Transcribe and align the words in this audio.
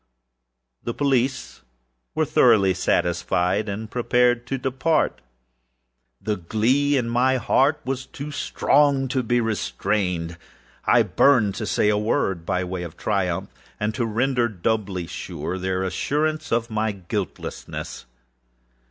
The 0.83 0.95
police 0.95 1.61
were 2.15 2.25
thoroughly 2.25 2.73
satisfied 2.73 3.69
and 3.69 3.87
prepared 3.87 4.47
to 4.47 4.57
depart. 4.57 5.21
The 6.19 6.37
glee 6.37 6.97
at 6.97 7.05
my 7.05 7.37
heart 7.37 7.79
was 7.85 8.07
too 8.07 8.31
strong 8.31 9.07
to 9.09 9.21
be 9.21 9.39
restrained. 9.39 10.39
I 10.85 11.03
burned 11.03 11.53
to 11.61 11.67
say 11.67 11.89
if 11.89 11.93
but 11.93 11.97
one 11.97 12.05
word, 12.07 12.45
by 12.47 12.63
way 12.63 12.81
of 12.81 12.97
triumph, 12.97 13.51
and 13.79 13.93
to 13.93 14.07
render 14.07 14.47
doubly 14.47 15.05
sure 15.05 15.59
their 15.59 15.83
assurance 15.83 16.51
of 16.51 16.71
my 16.71 16.93
guiltlessness. 16.93 18.05